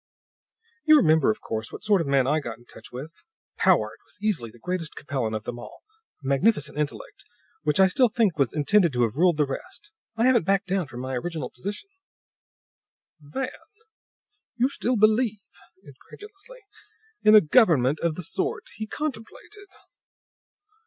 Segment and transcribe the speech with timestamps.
[0.85, 3.23] "You remember, of course, what sort of a man I got in touch with.
[3.59, 5.83] Powart was easily the greatest Capellan of them all;
[6.23, 7.23] a magnificent intellect,
[7.61, 9.91] which I still think was intended to have ruled the rest.
[10.17, 11.91] I haven't backed down from my original position."
[13.19, 13.49] "Van!
[14.55, 15.43] You still believe,"
[15.83, 16.61] incredulously,
[17.21, 19.67] "in a government of the sort he contemplated?"